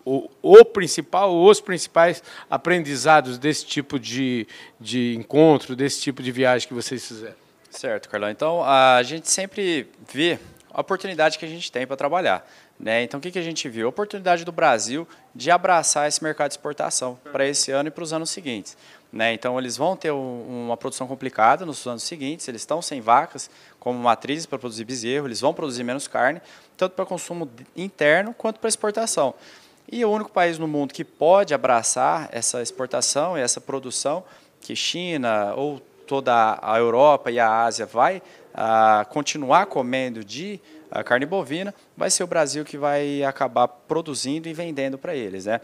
o, 0.08 0.30
o 0.42 0.64
principal, 0.64 1.36
os 1.36 1.60
principais 1.60 2.24
aprendizados 2.50 3.38
desse 3.38 3.66
tipo 3.66 4.00
de, 4.00 4.48
de 4.80 5.16
encontro, 5.16 5.76
desse 5.76 6.02
tipo 6.02 6.24
de 6.24 6.32
viagem 6.32 6.66
que 6.66 6.74
vocês 6.74 7.06
fizeram. 7.06 7.36
Certo, 7.70 8.08
Carlão. 8.08 8.30
Então, 8.30 8.64
a 8.64 9.04
gente 9.04 9.30
sempre 9.30 9.90
vê 10.12 10.40
a 10.72 10.80
oportunidade 10.80 11.38
que 11.38 11.44
a 11.44 11.48
gente 11.48 11.70
tem 11.70 11.86
para 11.86 11.98
trabalhar. 11.98 12.50
Né? 12.80 13.04
Então, 13.04 13.20
o 13.20 13.22
que, 13.22 13.32
que 13.32 13.40
a 13.40 13.44
gente 13.44 13.68
viu? 13.68 13.88
A 13.88 13.90
oportunidade 13.90 14.46
do 14.46 14.52
Brasil 14.52 15.06
de 15.36 15.52
abraçar 15.52 16.08
esse 16.08 16.24
mercado 16.24 16.50
de 16.50 16.54
exportação 16.54 17.20
para 17.32 17.46
esse 17.46 17.72
ano 17.72 17.90
e 17.90 17.92
para 17.92 18.04
os 18.04 18.14
anos 18.14 18.30
seguintes. 18.30 18.78
Né? 19.12 19.34
Então, 19.34 19.60
eles 19.60 19.76
vão 19.76 19.98
ter 19.98 20.12
um, 20.12 20.66
uma 20.68 20.78
produção 20.78 21.06
complicada 21.06 21.66
nos 21.66 21.86
anos 21.86 22.04
seguintes, 22.04 22.48
eles 22.48 22.62
estão 22.62 22.82
sem 22.82 23.02
vacas 23.02 23.50
como 23.80 24.00
matrizes 24.00 24.46
para 24.46 24.58
produzir 24.58 24.86
bezerro, 24.86 25.28
eles 25.28 25.42
vão 25.42 25.54
produzir 25.54 25.84
menos 25.84 26.08
carne, 26.08 26.42
tanto 26.78 26.94
para 26.94 27.06
consumo 27.06 27.50
interno 27.76 28.34
quanto 28.34 28.60
para 28.60 28.70
exportação. 28.70 29.34
E 29.90 30.04
o 30.04 30.12
único 30.12 30.32
país 30.32 30.58
no 30.58 30.68
mundo 30.68 30.94
que 30.94 31.06
pode 31.06 31.54
abraçar 31.54 32.30
essa 32.32 32.62
exportação 32.62 33.38
e 33.38 33.42
essa 33.42 33.62
produção, 33.62 34.24
que 34.60 34.76
China 34.76 35.54
ou 35.56 35.80
toda 36.06 36.60
a 36.62 36.78
Europa 36.78 37.32
e 37.32 37.40
a 37.40 37.64
Ásia 37.64 37.86
vai 37.86 38.18
uh, 38.18 39.08
continuar 39.10 39.66
comendo 39.68 40.24
de 40.24 40.60
a 40.90 41.04
carne 41.04 41.26
bovina, 41.26 41.74
vai 41.96 42.10
ser 42.10 42.24
o 42.24 42.28
Brasil 42.28 42.64
que 42.64 42.78
vai 42.78 43.24
acabar 43.24 43.68
produzindo 43.68 44.48
e 44.48 44.54
vendendo 44.54 44.98
para 44.98 45.14
eles. 45.14 45.46
Né? 45.46 45.60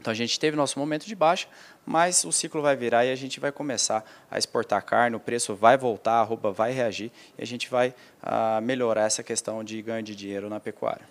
Então 0.00 0.10
a 0.10 0.14
gente 0.14 0.38
teve 0.40 0.56
nosso 0.56 0.78
momento 0.78 1.06
de 1.06 1.14
baixa, 1.14 1.46
mas 1.86 2.24
o 2.24 2.32
ciclo 2.32 2.60
vai 2.60 2.74
virar 2.74 3.04
e 3.04 3.12
a 3.12 3.14
gente 3.14 3.38
vai 3.38 3.52
começar 3.52 4.04
a 4.30 4.38
exportar 4.38 4.82
carne, 4.84 5.14
o 5.14 5.20
preço 5.20 5.54
vai 5.54 5.76
voltar, 5.76 6.14
a 6.14 6.20
arroba 6.20 6.50
vai 6.50 6.72
reagir 6.72 7.12
e 7.38 7.42
a 7.42 7.46
gente 7.46 7.70
vai 7.70 7.94
ah, 8.22 8.60
melhorar 8.62 9.04
essa 9.04 9.22
questão 9.22 9.62
de 9.62 9.80
ganho 9.80 10.02
de 10.02 10.16
dinheiro 10.16 10.48
na 10.48 10.58
pecuária. 10.58 11.06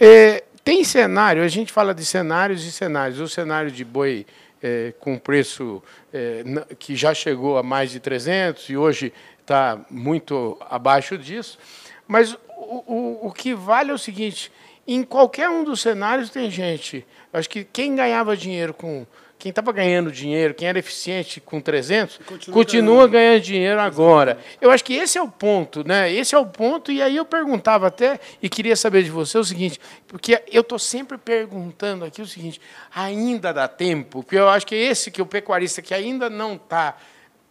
É, 0.00 0.44
tem 0.68 0.84
cenário, 0.84 1.42
a 1.42 1.48
gente 1.48 1.72
fala 1.72 1.94
de 1.94 2.04
cenários 2.04 2.62
e 2.62 2.70
cenários. 2.70 3.20
O 3.20 3.26
cenário 3.26 3.70
de 3.70 3.82
boi 3.82 4.26
é, 4.62 4.92
com 5.00 5.16
preço 5.16 5.82
é, 6.12 6.44
que 6.78 6.94
já 6.94 7.14
chegou 7.14 7.56
a 7.56 7.62
mais 7.62 7.90
de 7.90 7.98
300 7.98 8.68
e 8.68 8.76
hoje 8.76 9.10
está 9.40 9.80
muito 9.88 10.58
abaixo 10.68 11.16
disso. 11.16 11.58
Mas 12.06 12.36
o, 12.54 13.28
o, 13.28 13.32
que 13.32 13.54
vale 13.54 13.92
é 13.92 13.94
o 13.94 13.98
seguinte: 13.98 14.52
em 14.86 15.02
qualquer 15.02 15.48
um 15.48 15.64
dos 15.64 15.80
cenários 15.80 16.28
tem 16.28 16.50
gente. 16.50 17.02
Acho 17.32 17.48
que 17.48 17.64
quem 17.64 17.96
ganhava 17.96 18.36
dinheiro 18.36 18.74
com. 18.74 19.06
Quem 19.38 19.50
estava 19.50 19.70
ganhando 19.70 20.10
dinheiro, 20.10 20.52
quem 20.52 20.66
era 20.66 20.78
eficiente 20.78 21.40
com 21.40 21.60
300, 21.60 22.18
continua, 22.18 22.54
continua 22.54 22.94
ganhando. 22.94 23.10
ganhando 23.10 23.42
dinheiro 23.42 23.80
agora. 23.80 24.38
Eu 24.60 24.70
acho 24.70 24.84
que 24.84 24.94
esse 24.94 25.16
é 25.16 25.22
o 25.22 25.28
ponto, 25.28 25.86
né? 25.86 26.12
Esse 26.12 26.34
é 26.34 26.38
o 26.38 26.46
ponto. 26.46 26.90
E 26.90 27.00
aí 27.00 27.16
eu 27.16 27.24
perguntava 27.24 27.86
até, 27.86 28.18
e 28.42 28.48
queria 28.48 28.74
saber 28.74 29.04
de 29.04 29.10
você 29.10 29.38
o 29.38 29.44
seguinte, 29.44 29.80
porque 30.08 30.42
eu 30.50 30.62
estou 30.62 30.78
sempre 30.78 31.16
perguntando 31.16 32.04
aqui 32.04 32.20
o 32.20 32.26
seguinte: 32.26 32.60
ainda 32.92 33.52
dá 33.52 33.68
tempo? 33.68 34.24
Porque 34.24 34.36
eu 34.36 34.48
acho 34.48 34.66
que 34.66 34.74
esse 34.74 35.10
que 35.10 35.22
o 35.22 35.26
pecuarista 35.26 35.80
que 35.80 35.94
ainda 35.94 36.28
não 36.28 36.54
está 36.56 36.96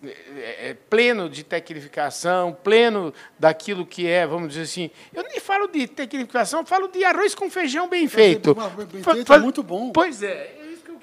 é, 0.03 0.69
é, 0.69 0.73
pleno 0.89 1.27
de 1.27 1.43
tecnificação, 1.43 2.55
pleno 2.63 3.11
daquilo 3.39 3.83
que 3.83 4.05
é, 4.05 4.27
vamos 4.27 4.49
dizer 4.49 4.61
assim. 4.61 4.91
Eu 5.11 5.23
nem 5.23 5.39
falo 5.39 5.67
de 5.67 5.87
tecnificação, 5.87 6.63
falo 6.63 6.87
de 6.87 7.03
arroz 7.03 7.33
com 7.33 7.49
feijão 7.49 7.89
bem 7.89 8.07
feito. 8.07 8.53
Bem 8.53 9.01
feito 9.03 9.33
é 9.33 9.39
muito 9.39 9.63
bom. 9.63 9.91
Pois 9.91 10.21
é, 10.21 10.55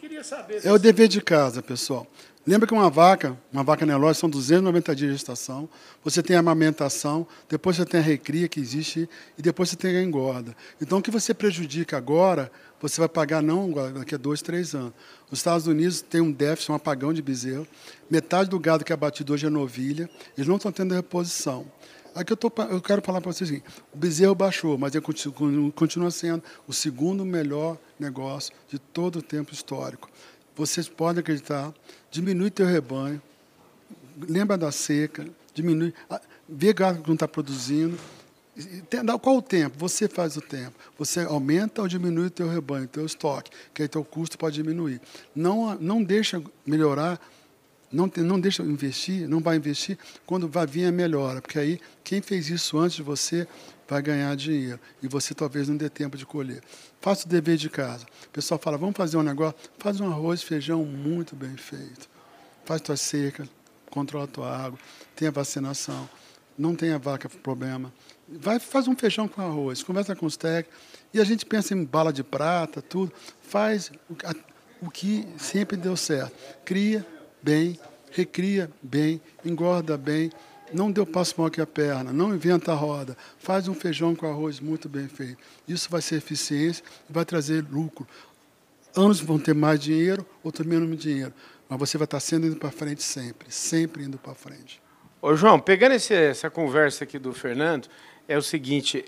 é 0.04 0.08
queria 0.08 0.24
saber. 0.24 0.60
É 0.64 0.72
o 0.72 0.78
dever 0.78 1.08
de 1.08 1.20
casa, 1.20 1.62
pessoal. 1.62 2.06
Lembra 2.46 2.68
que 2.68 2.74
uma 2.74 2.90
vaca, 2.90 3.38
uma 3.50 3.64
vaca 3.64 3.86
Nelore, 3.86 4.14
são 4.14 4.28
290 4.28 4.94
dias 4.94 5.10
de 5.12 5.16
gestação. 5.16 5.66
Você 6.02 6.22
tem 6.22 6.36
a 6.36 6.40
amamentação, 6.40 7.26
depois 7.48 7.76
você 7.76 7.86
tem 7.86 8.00
a 8.00 8.02
recria 8.02 8.46
que 8.48 8.60
existe 8.60 9.08
e 9.38 9.40
depois 9.40 9.70
você 9.70 9.76
tem 9.76 9.96
a 9.96 10.02
engorda. 10.02 10.54
Então, 10.78 10.98
o 10.98 11.02
que 11.02 11.10
você 11.10 11.32
prejudica 11.32 11.96
agora, 11.96 12.52
você 12.82 13.00
vai 13.00 13.08
pagar 13.08 13.42
não 13.42 13.72
daqui 13.94 14.14
a 14.14 14.18
dois, 14.18 14.42
três 14.42 14.74
anos. 14.74 14.92
Os 15.30 15.38
Estados 15.38 15.66
Unidos 15.66 16.02
têm 16.02 16.20
um 16.20 16.30
déficit, 16.30 16.70
um 16.70 16.74
apagão 16.74 17.14
de 17.14 17.22
bezerro. 17.22 17.66
Metade 18.10 18.50
do 18.50 18.60
gado 18.60 18.84
que 18.84 18.92
é 18.92 18.94
abatido 18.94 19.32
hoje 19.32 19.46
é 19.46 19.50
novilha. 19.50 20.10
Eles 20.36 20.46
não 20.46 20.56
estão 20.56 20.70
tendo 20.70 20.94
reposição. 20.94 21.64
Aqui 22.14 22.32
eu, 22.32 22.36
tô, 22.36 22.52
eu 22.70 22.80
quero 22.80 23.02
falar 23.02 23.20
para 23.20 23.32
vocês 23.32 23.50
assim, 23.50 23.62
o 23.92 23.96
bezerro 23.96 24.34
baixou, 24.34 24.78
mas 24.78 24.94
ele 24.94 25.02
continua, 25.02 25.72
continua 25.72 26.10
sendo 26.10 26.42
o 26.66 26.72
segundo 26.72 27.24
melhor 27.24 27.76
negócio 27.98 28.54
de 28.68 28.78
todo 28.78 29.16
o 29.16 29.22
tempo 29.22 29.52
histórico. 29.52 30.08
Vocês 30.54 30.88
podem 30.88 31.20
acreditar, 31.20 31.74
diminui 32.12 32.50
teu 32.50 32.66
rebanho, 32.66 33.20
lembra 34.28 34.56
da 34.56 34.70
seca, 34.70 35.26
diminui, 35.52 35.92
vê 36.48 36.72
gado 36.72 37.02
que 37.02 37.08
não 37.08 37.14
está 37.14 37.26
produzindo. 37.26 37.98
Qual 39.20 39.38
o 39.38 39.42
tempo? 39.42 39.76
Você 39.78 40.06
faz 40.06 40.36
o 40.36 40.40
tempo. 40.40 40.78
Você 40.96 41.20
aumenta 41.20 41.82
ou 41.82 41.88
diminui 41.88 42.26
o 42.26 42.30
teu 42.30 42.48
rebanho, 42.48 42.84
o 42.84 42.88
teu 42.88 43.04
estoque, 43.04 43.50
que 43.74 43.82
aí 43.82 43.88
teu 43.88 44.04
custo 44.04 44.38
pode 44.38 44.54
diminuir. 44.54 45.00
Não, 45.34 45.74
não 45.74 46.00
deixa 46.00 46.40
melhorar, 46.64 47.20
não, 47.94 48.10
não 48.16 48.40
deixa 48.40 48.62
investir, 48.62 49.28
não 49.28 49.40
vai 49.40 49.56
investir 49.56 49.96
quando 50.26 50.48
vai 50.48 50.66
vir 50.66 50.86
a 50.86 50.92
melhora, 50.92 51.40
porque 51.40 51.58
aí 51.58 51.80
quem 52.02 52.20
fez 52.20 52.50
isso 52.50 52.76
antes 52.76 52.96
de 52.96 53.02
você 53.02 53.46
vai 53.88 54.02
ganhar 54.02 54.34
dinheiro 54.34 54.80
e 55.02 55.06
você 55.06 55.32
talvez 55.32 55.68
não 55.68 55.76
dê 55.76 55.88
tempo 55.88 56.16
de 56.16 56.26
colher. 56.26 56.60
Faça 57.00 57.26
o 57.26 57.28
dever 57.28 57.56
de 57.56 57.70
casa. 57.70 58.04
O 58.26 58.30
pessoal 58.30 58.58
fala, 58.58 58.76
vamos 58.76 58.96
fazer 58.96 59.16
um 59.16 59.22
negócio, 59.22 59.54
faz 59.78 60.00
um 60.00 60.10
arroz 60.10 60.40
e 60.40 60.44
feijão 60.44 60.84
muito 60.84 61.36
bem 61.36 61.56
feito. 61.56 62.08
Faz 62.64 62.80
tua 62.80 62.96
seca, 62.96 63.48
controla 63.90 64.26
tua 64.26 64.56
água, 64.56 64.78
tem 65.14 65.28
a 65.28 65.30
vacinação, 65.30 66.08
não 66.58 66.74
tem 66.74 66.92
a 66.92 66.98
vaca 66.98 67.28
problema. 67.28 67.92
Vai, 68.28 68.58
faz 68.58 68.88
um 68.88 68.96
feijão 68.96 69.28
com 69.28 69.40
arroz, 69.40 69.82
conversa 69.82 70.16
com 70.16 70.26
os 70.26 70.36
técnicos, 70.36 70.76
e 71.12 71.20
a 71.20 71.24
gente 71.24 71.46
pensa 71.46 71.74
em 71.74 71.84
bala 71.84 72.12
de 72.12 72.24
prata, 72.24 72.82
tudo. 72.82 73.12
Faz 73.40 73.92
o, 74.10 74.16
a, 74.24 74.34
o 74.80 74.90
que 74.90 75.28
sempre 75.36 75.76
deu 75.76 75.96
certo. 75.96 76.34
Cria 76.64 77.06
bem, 77.44 77.78
recria 78.10 78.70
bem, 78.82 79.20
engorda 79.44 79.98
bem, 79.98 80.32
não 80.72 80.90
deu 80.90 81.04
passo 81.04 81.34
maior 81.36 81.50
que 81.50 81.60
a 81.60 81.66
perna, 81.66 82.10
não 82.10 82.34
inventa 82.34 82.72
a 82.72 82.74
roda, 82.74 83.16
faz 83.38 83.68
um 83.68 83.74
feijão 83.74 84.14
com 84.14 84.26
arroz 84.26 84.60
muito 84.60 84.88
bem 84.88 85.06
feito. 85.06 85.36
Isso 85.68 85.90
vai 85.90 86.00
ser 86.00 86.16
eficiência 86.16 86.82
e 87.08 87.12
vai 87.12 87.24
trazer 87.24 87.62
lucro. 87.70 88.08
Anos 88.96 89.20
vão 89.20 89.38
ter 89.38 89.54
mais 89.54 89.78
dinheiro, 89.78 90.26
outros 90.42 90.66
menos 90.66 90.98
dinheiro, 90.98 91.34
mas 91.68 91.78
você 91.78 91.98
vai 91.98 92.06
estar 92.06 92.20
sendo 92.20 92.46
indo 92.46 92.56
para 92.56 92.70
frente 92.70 93.02
sempre, 93.02 93.52
sempre 93.52 94.04
indo 94.04 94.16
para 94.16 94.34
frente. 94.34 94.80
Ô 95.20 95.36
João, 95.36 95.60
pegando 95.60 95.92
esse, 95.92 96.14
essa 96.14 96.48
conversa 96.48 97.04
aqui 97.04 97.18
do 97.18 97.32
Fernando, 97.32 97.88
é 98.26 98.38
o 98.38 98.42
seguinte, 98.42 99.04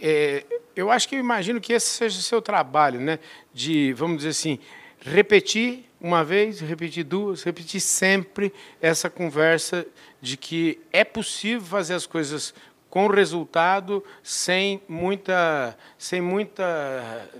é, 0.00 0.44
eu 0.76 0.90
acho 0.90 1.08
que 1.08 1.16
eu 1.16 1.20
imagino 1.20 1.60
que 1.60 1.72
esse 1.72 1.86
seja 1.86 2.18
o 2.18 2.22
seu 2.22 2.40
trabalho, 2.40 3.00
né? 3.00 3.18
De, 3.52 3.92
vamos 3.94 4.18
dizer 4.18 4.30
assim, 4.30 4.58
repetir 5.00 5.84
uma 6.04 6.22
vez, 6.22 6.60
repetir 6.60 7.02
duas, 7.02 7.42
repetir 7.42 7.80
sempre 7.80 8.52
essa 8.78 9.08
conversa 9.08 9.86
de 10.20 10.36
que 10.36 10.78
é 10.92 11.02
possível 11.02 11.62
fazer 11.62 11.94
as 11.94 12.04
coisas 12.04 12.52
com 12.90 13.06
resultado, 13.06 14.04
sem 14.22 14.82
muita, 14.86 15.74
sem 15.96 16.20
muita, 16.20 16.62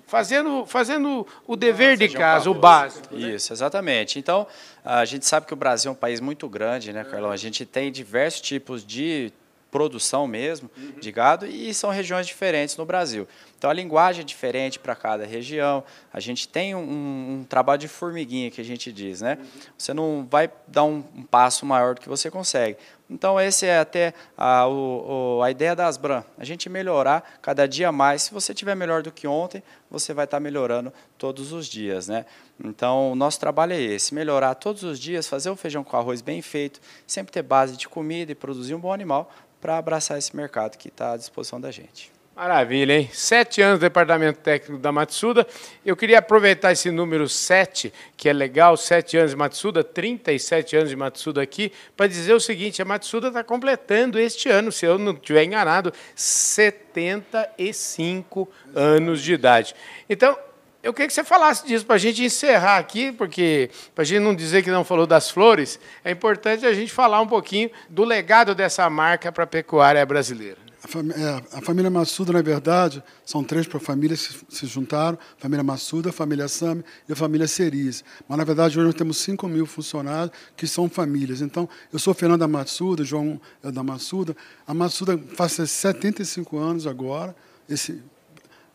fazendo, 0.06 0.64
fazendo 0.64 1.26
o 1.46 1.54
dever 1.54 1.98
de 1.98 2.08
casa, 2.08 2.48
o 2.50 2.54
básico. 2.54 3.14
Né? 3.14 3.34
Isso, 3.34 3.52
exatamente. 3.52 4.18
Então, 4.18 4.46
a 4.82 5.04
gente 5.04 5.26
sabe 5.26 5.46
que 5.46 5.52
o 5.52 5.56
Brasil 5.56 5.90
é 5.90 5.92
um 5.92 5.94
país 5.94 6.18
muito 6.18 6.48
grande, 6.48 6.90
né, 6.90 7.04
Carlão? 7.04 7.30
A 7.30 7.36
gente 7.36 7.66
tem 7.66 7.92
diversos 7.92 8.40
tipos 8.40 8.82
de 8.82 9.30
produção 9.74 10.24
mesmo 10.24 10.70
uhum. 10.76 11.00
de 11.00 11.10
gado 11.10 11.46
e 11.46 11.74
são 11.74 11.90
regiões 11.90 12.28
diferentes 12.28 12.76
no 12.76 12.86
Brasil. 12.86 13.26
Então 13.58 13.68
a 13.68 13.74
linguagem 13.74 14.20
é 14.20 14.24
diferente 14.24 14.78
para 14.78 14.94
cada 14.94 15.26
região. 15.26 15.82
A 16.12 16.20
gente 16.20 16.46
tem 16.46 16.76
um, 16.76 17.40
um, 17.40 17.44
trabalho 17.48 17.80
de 17.80 17.88
formiguinha 17.88 18.52
que 18.52 18.60
a 18.60 18.64
gente 18.64 18.92
diz, 18.92 19.20
né? 19.20 19.36
Uhum. 19.40 19.60
Você 19.76 19.92
não 19.92 20.28
vai 20.30 20.48
dar 20.68 20.84
um, 20.84 21.02
um, 21.16 21.24
passo 21.24 21.66
maior 21.66 21.96
do 21.96 22.00
que 22.00 22.08
você 22.08 22.30
consegue. 22.30 22.78
Então 23.10 23.40
esse 23.40 23.66
é 23.66 23.80
até 23.80 24.14
a, 24.36 24.68
o, 24.68 25.40
a 25.42 25.50
ideia 25.50 25.74
da 25.74 25.86
Asbran, 25.86 26.22
a 26.38 26.44
gente 26.44 26.68
melhorar 26.68 27.38
cada 27.42 27.66
dia 27.66 27.90
mais. 27.90 28.22
Se 28.22 28.32
você 28.32 28.54
tiver 28.54 28.76
melhor 28.76 29.02
do 29.02 29.10
que 29.10 29.26
ontem, 29.26 29.62
você 29.90 30.14
vai 30.14 30.24
estar 30.24 30.38
melhorando 30.38 30.92
todos 31.18 31.52
os 31.52 31.66
dias, 31.66 32.06
né? 32.06 32.26
Então 32.62 33.12
o 33.12 33.14
nosso 33.14 33.40
trabalho 33.40 33.72
é 33.72 33.80
esse, 33.80 34.14
melhorar 34.14 34.54
todos 34.54 34.84
os 34.84 35.00
dias, 35.00 35.26
fazer 35.26 35.50
o 35.50 35.56
feijão 35.56 35.82
com 35.82 35.96
arroz 35.96 36.22
bem 36.22 36.40
feito, 36.40 36.80
sempre 37.06 37.32
ter 37.32 37.42
base 37.42 37.76
de 37.76 37.88
comida 37.88 38.30
e 38.30 38.34
produzir 38.34 38.74
um 38.74 38.80
bom 38.80 38.92
animal 38.92 39.30
para 39.64 39.78
abraçar 39.78 40.18
esse 40.18 40.36
mercado 40.36 40.76
que 40.76 40.88
está 40.88 41.12
à 41.12 41.16
disposição 41.16 41.58
da 41.58 41.70
gente. 41.70 42.12
Maravilha, 42.36 42.98
hein? 42.98 43.08
Sete 43.10 43.62
anos 43.62 43.78
do 43.78 43.80
Departamento 43.80 44.40
Técnico 44.40 44.78
da 44.78 44.92
Matsuda. 44.92 45.46
Eu 45.86 45.96
queria 45.96 46.18
aproveitar 46.18 46.72
esse 46.72 46.90
número 46.90 47.26
sete, 47.30 47.90
que 48.14 48.28
é 48.28 48.32
legal, 48.34 48.76
sete 48.76 49.16
anos 49.16 49.30
de 49.30 49.38
Matsuda, 49.38 49.82
37 49.82 50.76
anos 50.76 50.90
de 50.90 50.96
Matsuda 50.96 51.40
aqui, 51.40 51.72
para 51.96 52.06
dizer 52.06 52.34
o 52.34 52.40
seguinte, 52.40 52.82
a 52.82 52.84
Matsuda 52.84 53.28
está 53.28 53.42
completando 53.42 54.18
este 54.18 54.50
ano, 54.50 54.70
se 54.70 54.84
eu 54.84 54.98
não 54.98 55.12
estiver 55.12 55.44
enganado, 55.44 55.94
75 56.14 58.46
anos 58.74 59.22
de 59.22 59.32
idade. 59.32 59.74
Então, 60.10 60.36
eu 60.84 60.92
queria 60.92 61.08
que 61.08 61.14
você 61.14 61.24
falasse 61.24 61.66
disso 61.66 61.86
para 61.86 61.94
a 61.94 61.98
gente 61.98 62.22
encerrar 62.22 62.76
aqui, 62.76 63.10
porque 63.10 63.70
para 63.94 64.02
a 64.02 64.04
gente 64.04 64.20
não 64.20 64.34
dizer 64.34 64.62
que 64.62 64.70
não 64.70 64.84
falou 64.84 65.06
das 65.06 65.30
flores, 65.30 65.80
é 66.04 66.10
importante 66.10 66.66
a 66.66 66.74
gente 66.74 66.92
falar 66.92 67.22
um 67.22 67.26
pouquinho 67.26 67.70
do 67.88 68.04
legado 68.04 68.54
dessa 68.54 68.88
marca 68.90 69.32
para 69.32 69.44
a 69.44 69.46
pecuária 69.46 70.04
brasileira. 70.04 70.58
A, 70.82 70.86
fam 70.86 71.10
é, 71.10 71.56
a, 71.56 71.62
família 71.62 71.90
Massuda, 71.90 72.34
na 72.34 72.42
verdade, 72.42 73.02
são 73.24 73.42
três 73.42 73.66
famílias 73.66 74.26
que 74.26 74.54
se 74.54 74.66
juntaram: 74.66 75.18
a 75.38 75.40
família 75.40 75.64
Massuda, 75.64 76.10
a 76.10 76.12
família 76.12 76.46
Sami 76.48 76.84
e 77.08 77.12
a 77.14 77.16
família 77.16 77.48
Cerise. 77.48 78.04
Mas, 78.28 78.36
na 78.36 78.44
verdade, 78.44 78.78
hoje 78.78 78.86
nós 78.86 78.94
temos 78.94 79.16
5 79.16 79.48
mil 79.48 79.64
funcionários 79.64 80.30
que 80.54 80.66
são 80.66 80.86
famílias. 80.90 81.40
Então, 81.40 81.66
eu 81.90 81.98
sou 81.98 82.12
Fernando 82.12 82.40
da 82.40 82.48
Massuda, 82.48 83.02
João 83.02 83.40
é 83.62 83.72
da 83.72 83.82
Massuda. 83.82 84.36
A 84.66 84.74
Massuda 84.74 85.18
faz 85.34 85.52
75 85.52 86.58
anos 86.58 86.86
agora. 86.86 87.34
Esse 87.66 88.02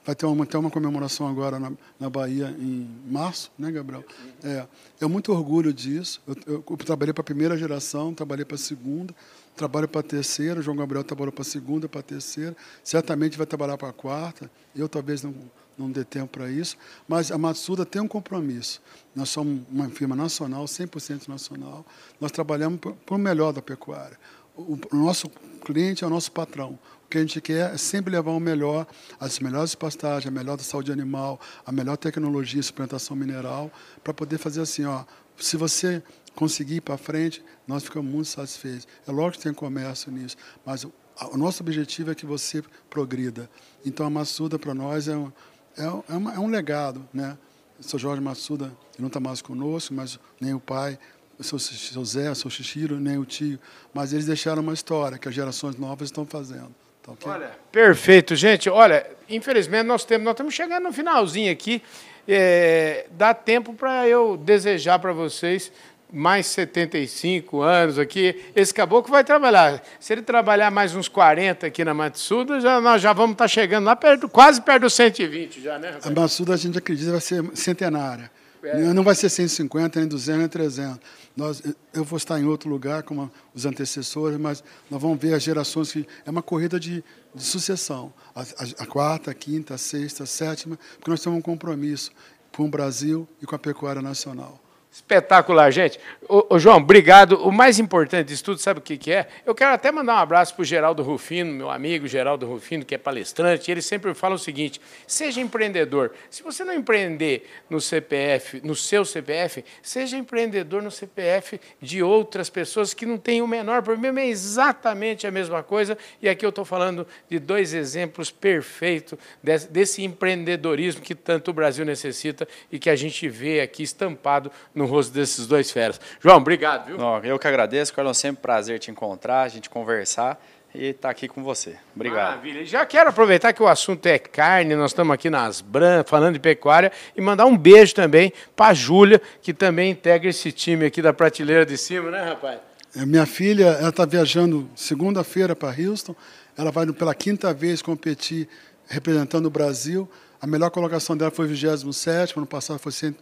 Vai 0.09 0.15
ter 0.15 0.25
uma, 0.25 0.43
ter 0.43 0.57
uma 0.57 0.71
comemoração 0.71 1.27
agora 1.27 1.59
na, 1.59 1.71
na 1.99 2.09
Bahia 2.09 2.49
em 2.59 2.89
março, 3.05 3.51
né, 3.59 3.71
Gabriel? 3.71 4.03
É, 4.43 4.65
eu 4.99 5.07
muito 5.07 5.31
orgulho 5.31 5.71
disso. 5.71 6.19
Eu, 6.27 6.35
eu, 6.47 6.63
eu 6.67 6.77
trabalhei 6.77 7.13
para 7.13 7.21
a 7.21 7.23
primeira 7.23 7.55
geração, 7.55 8.11
trabalhei 8.11 8.43
para 8.43 8.55
a 8.55 8.57
segunda, 8.57 9.13
trabalho 9.55 9.87
para 9.87 9.99
a 9.99 10.03
terceira. 10.03 10.61
O 10.61 10.63
João 10.63 10.75
Gabriel 10.75 11.03
trabalhou 11.03 11.31
para 11.31 11.43
a 11.43 11.45
segunda, 11.45 11.87
para 11.87 11.99
a 11.99 12.01
terceira. 12.01 12.57
Certamente 12.83 13.37
vai 13.37 13.45
trabalhar 13.45 13.77
para 13.77 13.89
a 13.89 13.93
quarta. 13.93 14.49
Eu 14.75 14.89
talvez 14.89 15.21
não, 15.21 15.31
não 15.77 15.91
dê 15.91 16.03
tempo 16.03 16.39
para 16.39 16.49
isso. 16.49 16.75
Mas 17.07 17.31
a 17.31 17.37
Matsuda 17.37 17.85
tem 17.85 18.01
um 18.01 18.07
compromisso. 18.07 18.81
Nós 19.15 19.29
somos 19.29 19.61
uma 19.69 19.89
firma 19.89 20.15
nacional, 20.15 20.65
100% 20.65 21.27
nacional. 21.27 21.85
Nós 22.19 22.31
trabalhamos 22.31 22.79
para 22.79 23.15
o 23.15 23.19
melhor 23.19 23.53
da 23.53 23.61
pecuária. 23.61 24.17
O, 24.57 24.75
o 24.91 24.95
nosso 24.95 25.29
cliente 25.63 26.03
é 26.03 26.07
o 26.07 26.09
nosso 26.09 26.31
patrão. 26.31 26.79
O 27.09 27.11
que 27.11 27.17
a 27.17 27.21
gente 27.21 27.41
quer 27.41 27.73
é 27.73 27.75
sempre 27.75 28.11
levar 28.11 28.29
o 28.33 28.39
melhor, 28.39 28.85
as 29.19 29.39
melhores 29.39 29.73
pastagens, 29.73 30.27
a 30.27 30.31
melhor 30.31 30.55
da 30.55 30.61
saúde 30.61 30.91
animal, 30.91 31.41
a 31.65 31.71
melhor 31.71 31.97
tecnologia, 31.97 32.61
suplementação 32.61 33.17
mineral, 33.17 33.71
para 34.03 34.13
poder 34.13 34.37
fazer 34.37 34.61
assim, 34.61 34.85
ó, 34.85 35.03
se 35.35 35.57
você 35.57 36.03
conseguir 36.35 36.75
ir 36.75 36.81
para 36.81 36.99
frente, 36.99 37.43
nós 37.67 37.81
ficamos 37.81 38.11
muito 38.11 38.27
satisfeitos. 38.27 38.87
É 39.07 39.11
lógico 39.11 39.39
que 39.39 39.43
tem 39.45 39.53
comércio 39.55 40.11
nisso, 40.11 40.37
mas 40.63 40.83
o, 40.83 40.93
o 41.31 41.35
nosso 41.35 41.63
objetivo 41.63 42.11
é 42.11 42.15
que 42.15 42.27
você 42.27 42.63
progrida. 42.91 43.49
Então 43.83 44.05
a 44.05 44.09
Massuda 44.11 44.59
para 44.59 44.75
nós 44.75 45.07
é 45.07 45.17
um, 45.17 45.31
é, 45.75 45.85
é, 46.13 46.15
uma, 46.15 46.35
é 46.35 46.39
um 46.39 46.47
legado, 46.47 47.09
né? 47.11 47.35
O 47.79 47.83
seu 47.83 47.97
Jorge 47.97 48.21
Massuda 48.21 48.71
não 48.99 49.07
está 49.07 49.19
mais 49.19 49.41
conosco, 49.41 49.95
mas 49.95 50.19
nem 50.39 50.53
o 50.53 50.59
pai, 50.59 50.99
o 51.39 51.43
seu, 51.43 51.57
seu 51.57 52.05
Zé, 52.05 52.29
o 52.29 52.35
seu 52.35 52.51
Xixiro, 52.51 52.99
nem 52.99 53.17
o 53.17 53.25
tio, 53.25 53.59
mas 53.95 54.13
eles 54.13 54.27
deixaram 54.27 54.61
uma 54.61 54.73
história 54.75 55.17
que 55.17 55.27
as 55.27 55.33
gerações 55.33 55.75
novas 55.75 56.09
estão 56.09 56.23
fazendo. 56.23 56.75
Okay? 57.07 57.31
Olha, 57.31 57.51
perfeito, 57.71 58.35
gente. 58.35 58.69
Olha, 58.69 59.05
infelizmente 59.29 59.85
nós 59.85 60.03
temos, 60.05 60.25
nós 60.25 60.33
estamos 60.33 60.53
chegando 60.53 60.83
no 60.83 60.93
finalzinho 60.93 61.51
aqui. 61.51 61.81
É, 62.27 63.07
dá 63.11 63.33
tempo 63.33 63.73
para 63.73 64.07
eu 64.07 64.37
desejar 64.37 64.99
para 64.99 65.11
vocês 65.11 65.71
mais 66.11 66.47
75 66.47 67.61
anos 67.61 67.99
aqui. 67.99 68.43
Esse 68.55 68.73
caboclo 68.73 69.11
vai 69.11 69.23
trabalhar. 69.23 69.81
Se 69.99 70.13
ele 70.13 70.21
trabalhar 70.21 70.71
mais 70.71 70.95
uns 70.95 71.07
40 71.07 71.67
aqui 71.67 71.83
na 71.83 71.93
Matsuda, 71.93 72.59
já, 72.59 72.81
nós 72.81 73.01
já 73.01 73.13
vamos 73.13 73.33
estar 73.33 73.45
tá 73.45 73.47
chegando 73.47 73.85
lá 73.85 73.95
perto, 73.95 74.27
quase 74.27 74.61
perto 74.61 74.81
dos 74.81 74.93
120 74.93 75.61
já, 75.61 75.77
né? 75.77 75.97
A 76.03 76.09
Matsuda 76.09 76.53
a 76.53 76.57
gente 76.57 76.77
acredita 76.77 77.11
vai 77.11 77.21
ser 77.21 77.43
centenária. 77.53 78.31
É. 78.63 78.77
Não 78.77 79.03
vai 79.03 79.15
ser 79.15 79.29
150, 79.29 79.99
nem 79.99 80.09
200, 80.09 80.39
nem 80.39 80.49
300. 80.49 80.99
Nós, 81.39 81.63
eu 81.93 82.03
vou 82.03 82.17
estar 82.17 82.37
em 82.37 82.43
outro 82.43 82.69
lugar, 82.69 83.03
como 83.03 83.31
os 83.55 83.65
antecessores, 83.65 84.37
mas 84.37 84.61
nós 84.91 85.01
vamos 85.01 85.17
ver 85.17 85.33
as 85.33 85.41
gerações 85.41 85.89
que. 85.89 86.05
É 86.25 86.29
uma 86.29 86.43
corrida 86.43 86.77
de, 86.77 87.01
de 87.33 87.43
sucessão. 87.43 88.13
A, 88.35 88.41
a, 88.41 88.83
a, 88.83 88.85
quarta, 88.85 89.31
a 89.31 89.33
quinta, 89.33 89.75
a 89.75 89.77
sexta, 89.77 90.23
a 90.23 90.27
sétima, 90.27 90.77
porque 90.97 91.09
nós 91.09 91.21
temos 91.21 91.39
um 91.39 91.41
compromisso 91.41 92.11
com 92.51 92.65
o 92.65 92.69
Brasil 92.69 93.25
e 93.41 93.45
com 93.45 93.55
a 93.55 93.59
pecuária 93.59 94.01
nacional. 94.01 94.59
Espetacular, 94.91 95.71
gente. 95.71 95.99
Ô, 96.27 96.47
ô, 96.49 96.59
João, 96.59 96.77
obrigado. 96.77 97.33
O 97.47 97.51
mais 97.51 97.77
importante 97.77 98.27
disso 98.27 98.43
tudo, 98.43 98.59
sabe 98.59 98.79
o 98.79 98.81
que, 98.81 98.97
que 98.97 99.11
é? 99.11 99.27
Eu 99.45 99.53
quero 99.53 99.71
até 99.71 99.91
mandar 99.91 100.15
um 100.15 100.17
abraço 100.17 100.55
para 100.55 100.63
o 100.63 100.65
Geraldo 100.65 101.03
Rufino, 101.03 101.53
meu 101.53 101.69
amigo 101.69 102.07
Geraldo 102.07 102.47
Rufino, 102.47 102.83
que 102.83 102.95
é 102.95 102.97
palestrante. 102.97 103.69
Ele 103.69 103.83
sempre 103.83 104.11
fala 104.15 104.33
o 104.33 104.39
seguinte: 104.39 104.81
seja 105.05 105.39
empreendedor. 105.41 106.11
Se 106.29 106.41
você 106.41 106.63
não 106.63 106.73
empreender 106.73 107.47
no 107.69 107.79
CPF, 107.79 108.61
no 108.63 108.75
seu 108.75 109.05
CPF, 109.05 109.63
seja 109.81 110.17
empreendedor 110.17 110.81
no 110.81 110.89
CPF 110.89 111.61
de 111.79 112.01
outras 112.01 112.49
pessoas 112.49 112.91
que 112.91 113.05
não 113.05 113.17
têm 113.19 113.43
o 113.43 113.47
menor 113.47 113.83
problema. 113.83 114.21
É 114.21 114.27
exatamente 114.27 115.27
a 115.27 115.31
mesma 115.31 115.61
coisa. 115.61 115.95
E 116.19 116.27
aqui 116.27 116.43
eu 116.43 116.49
estou 116.49 116.65
falando 116.65 117.05
de 117.29 117.37
dois 117.37 117.75
exemplos 117.75 118.31
perfeitos 118.31 119.19
desse, 119.41 119.67
desse 119.71 120.03
empreendedorismo 120.03 121.01
que 121.01 121.13
tanto 121.13 121.51
o 121.51 121.53
Brasil 121.53 121.85
necessita 121.85 122.47
e 122.71 122.79
que 122.79 122.89
a 122.89 122.95
gente 122.95 123.29
vê 123.29 123.61
aqui 123.61 123.83
estampado 123.83 124.51
no 124.78 124.78
rosto 124.85 125.13
desses 125.13 125.47
dois 125.47 125.71
feras. 125.71 125.99
João, 126.19 126.37
obrigado, 126.37 126.87
viu? 126.87 126.97
Não, 126.97 127.19
eu 127.19 127.39
que 127.39 127.47
agradeço, 127.47 127.93
Carlão, 127.93 128.13
sempre 128.13 128.39
um 128.39 128.41
prazer 128.41 128.79
te 128.79 128.91
encontrar, 128.91 129.43
a 129.43 129.47
gente 129.47 129.69
conversar 129.69 130.41
e 130.73 130.87
estar 130.87 131.07
tá 131.07 131.09
aqui 131.09 131.27
com 131.27 131.43
você. 131.43 131.75
Obrigado. 131.95 132.29
Maravilha. 132.29 132.65
Já 132.65 132.85
quero 132.85 133.09
aproveitar 133.09 133.53
que 133.53 133.61
o 133.61 133.67
assunto 133.67 134.05
é 134.05 134.19
carne, 134.19 134.75
nós 134.75 134.91
estamos 134.91 135.13
aqui 135.13 135.29
nas 135.29 135.61
Bran, 135.61 136.03
falando 136.03 136.33
de 136.33 136.39
pecuária, 136.39 136.91
e 137.15 137.21
mandar 137.21 137.45
um 137.45 137.57
beijo 137.57 137.95
também 137.95 138.31
para 138.55 138.67
a 138.67 138.73
Júlia, 138.73 139.21
que 139.41 139.53
também 139.53 139.91
integra 139.91 140.29
esse 140.29 140.51
time 140.51 140.85
aqui 140.85 141.01
da 141.01 141.11
prateleira 141.11 141.65
de 141.65 141.77
cima, 141.77 142.11
né, 142.11 142.23
rapaz? 142.23 142.59
É, 142.95 143.05
minha 143.05 143.25
filha, 143.25 143.65
ela 143.65 143.89
está 143.89 144.05
viajando 144.05 144.69
segunda-feira 144.75 145.55
para 145.55 145.69
Houston, 145.69 146.15
ela 146.57 146.71
vai 146.71 146.85
pela 146.87 147.13
quinta 147.13 147.53
vez 147.53 147.81
competir 147.81 148.47
representando 148.87 149.45
o 149.45 149.49
Brasil. 149.49 150.09
A 150.41 150.47
melhor 150.47 150.69
colocação 150.69 151.17
dela 151.17 151.31
foi 151.31 151.47
27, 151.47 152.37
ano 152.37 152.45
passado 152.45 152.79
foi 152.79 152.91
100, 152.91 153.15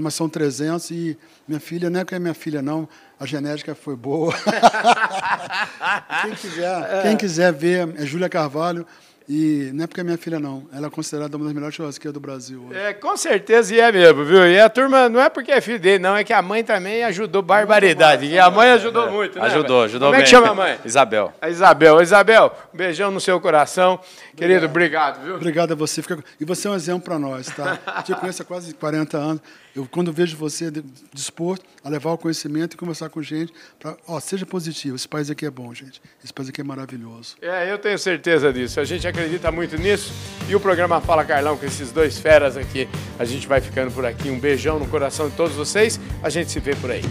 mas 0.00 0.14
são 0.14 0.28
300 0.28 0.90
e 0.90 1.18
minha 1.46 1.60
filha, 1.60 1.90
não 1.90 2.00
é 2.00 2.04
que 2.04 2.14
é 2.14 2.18
minha 2.18 2.34
filha 2.34 2.62
não, 2.62 2.88
a 3.18 3.26
genética 3.26 3.74
foi 3.74 3.96
boa. 3.96 4.32
quem, 6.22 6.34
quiser, 6.34 7.02
quem 7.02 7.16
quiser 7.16 7.52
ver, 7.52 7.94
é 7.96 8.06
Júlia 8.06 8.28
Carvalho, 8.28 8.86
e 9.28 9.70
não 9.72 9.84
é 9.84 9.86
porque 9.86 10.00
é 10.00 10.04
minha 10.04 10.18
filha, 10.18 10.38
não. 10.38 10.66
Ela 10.72 10.88
é 10.88 10.90
considerada 10.90 11.36
uma 11.36 11.44
das 11.44 11.54
melhores 11.54 11.74
churrasqueiras 11.74 12.12
do 12.12 12.20
Brasil. 12.20 12.66
Hoje. 12.68 12.78
É, 12.78 12.92
com 12.92 13.16
certeza 13.16 13.74
e 13.74 13.80
é 13.80 13.92
mesmo, 13.92 14.24
viu? 14.24 14.46
E 14.46 14.58
a 14.58 14.68
turma, 14.68 15.08
não 15.08 15.20
é 15.20 15.28
porque 15.28 15.52
é 15.52 15.60
filho 15.60 15.78
dele, 15.78 15.98
não, 15.98 16.16
é 16.16 16.24
que 16.24 16.32
a 16.32 16.42
mãe 16.42 16.64
também 16.64 17.04
ajudou 17.04 17.42
barbaridade. 17.42 18.26
E 18.26 18.38
a 18.38 18.50
mãe 18.50 18.70
ajudou 18.70 19.08
é, 19.08 19.10
muito, 19.10 19.38
né? 19.38 19.46
Ajudou, 19.46 19.82
ajudou 19.84 20.08
Como 20.08 20.12
bem. 20.12 20.20
é 20.20 20.24
que 20.24 20.30
chama 20.30 20.48
a 20.48 20.54
mãe? 20.54 20.78
Isabel. 20.84 21.32
A 21.40 21.48
Isabel. 21.48 22.02
Isabel, 22.02 22.52
um 22.72 22.76
beijão 22.76 23.10
no 23.10 23.20
seu 23.20 23.40
coração. 23.40 23.94
Obrigado. 23.94 24.36
Querido, 24.36 24.66
obrigado, 24.66 25.24
viu? 25.24 25.36
Obrigado 25.36 25.72
a 25.72 25.74
você. 25.74 26.02
E 26.40 26.44
você 26.44 26.68
é 26.68 26.70
um 26.70 26.74
exemplo 26.74 27.02
para 27.02 27.18
nós, 27.18 27.46
tá? 27.46 27.78
Eu 27.96 28.02
te 28.02 28.14
conheço 28.14 28.42
há 28.42 28.44
quase 28.44 28.74
40 28.74 29.16
anos. 29.18 29.42
Eu, 29.74 29.88
quando 29.90 30.12
vejo 30.12 30.36
você 30.36 30.70
disposto 31.14 31.64
a 31.82 31.88
levar 31.88 32.12
o 32.12 32.18
conhecimento 32.18 32.74
e 32.74 32.76
conversar 32.76 33.08
com 33.08 33.22
gente, 33.22 33.52
pra, 33.78 33.96
ó, 34.06 34.20
seja 34.20 34.44
positivo. 34.44 34.96
Esse 34.96 35.08
país 35.08 35.30
aqui 35.30 35.46
é 35.46 35.50
bom, 35.50 35.72
gente. 35.72 36.00
Esse 36.22 36.32
país 36.32 36.48
aqui 36.50 36.60
é 36.60 36.64
maravilhoso. 36.64 37.36
É, 37.40 37.72
eu 37.72 37.78
tenho 37.78 37.98
certeza 37.98 38.52
disso. 38.52 38.78
A 38.80 38.84
gente 38.84 39.06
acredita 39.12 39.52
muito 39.52 39.76
nisso. 39.76 40.12
E 40.48 40.56
o 40.56 40.60
programa 40.60 41.00
Fala 41.00 41.24
Carlão, 41.24 41.56
com 41.56 41.64
esses 41.64 41.92
dois 41.92 42.18
feras 42.18 42.56
aqui, 42.56 42.88
a 43.18 43.24
gente 43.24 43.46
vai 43.46 43.60
ficando 43.60 43.92
por 43.92 44.04
aqui. 44.04 44.28
Um 44.28 44.38
beijão 44.38 44.78
no 44.78 44.86
coração 44.88 45.28
de 45.28 45.36
todos 45.36 45.54
vocês. 45.54 46.00
A 46.22 46.28
gente 46.28 46.50
se 46.50 46.58
vê 46.58 46.74
por 46.74 46.90
aí. 46.90 47.02